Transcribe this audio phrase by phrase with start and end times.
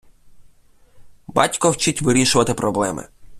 [1.27, 3.07] Батько вчить вирішувати проблеми.